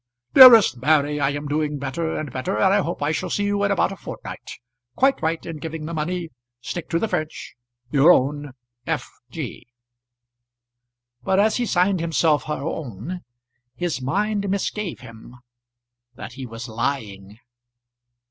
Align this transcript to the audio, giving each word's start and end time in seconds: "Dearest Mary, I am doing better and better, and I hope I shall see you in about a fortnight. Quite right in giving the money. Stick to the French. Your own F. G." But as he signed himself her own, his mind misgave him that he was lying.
"Dearest 0.33 0.77
Mary, 0.81 1.19
I 1.19 1.29
am 1.29 1.47
doing 1.47 1.77
better 1.77 2.17
and 2.17 2.31
better, 2.33 2.55
and 2.57 2.73
I 2.73 2.79
hope 2.81 3.03
I 3.03 3.11
shall 3.11 3.29
see 3.29 3.43
you 3.43 3.63
in 3.63 3.69
about 3.69 3.91
a 3.91 3.95
fortnight. 3.95 4.53
Quite 4.95 5.21
right 5.21 5.45
in 5.45 5.57
giving 5.59 5.85
the 5.85 5.93
money. 5.93 6.31
Stick 6.59 6.89
to 6.89 6.97
the 6.97 7.07
French. 7.07 7.53
Your 7.91 8.11
own 8.11 8.53
F. 8.87 9.07
G." 9.29 9.67
But 11.21 11.39
as 11.39 11.57
he 11.57 11.67
signed 11.67 11.99
himself 11.99 12.45
her 12.45 12.63
own, 12.63 13.21
his 13.75 14.01
mind 14.01 14.49
misgave 14.49 15.01
him 15.01 15.35
that 16.15 16.33
he 16.33 16.47
was 16.47 16.67
lying. 16.67 17.37